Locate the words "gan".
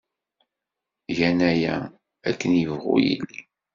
1.17-1.39